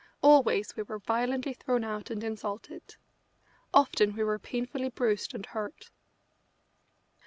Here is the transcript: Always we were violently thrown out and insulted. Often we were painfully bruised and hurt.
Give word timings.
Always 0.23 0.75
we 0.75 0.81
were 0.81 0.97
violently 0.97 1.53
thrown 1.53 1.83
out 1.83 2.09
and 2.09 2.23
insulted. 2.23 2.95
Often 3.71 4.15
we 4.15 4.23
were 4.23 4.39
painfully 4.39 4.89
bruised 4.89 5.35
and 5.35 5.45
hurt. 5.45 5.91